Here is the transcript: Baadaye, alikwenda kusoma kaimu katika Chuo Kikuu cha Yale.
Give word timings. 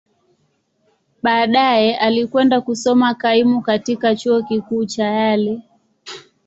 Baadaye, 1.23 1.97
alikwenda 1.97 2.61
kusoma 2.61 3.13
kaimu 3.13 3.61
katika 3.61 4.15
Chuo 4.15 4.43
Kikuu 4.43 4.85
cha 4.85 5.05
Yale. 5.05 5.61